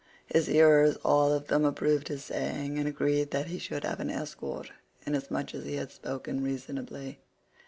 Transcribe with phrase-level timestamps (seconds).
[0.25, 4.09] His hearers all of them approved his saying and agreed that he should have his
[4.11, 4.71] escort
[5.05, 7.19] inasmuch as he had spoken reasonably.